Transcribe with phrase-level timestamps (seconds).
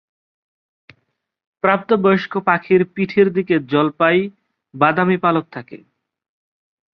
[1.63, 5.77] প্রাপ্তবয়স্ক পাখির পিঠের দিকে জলপাই-বাদামি পালক থাকে।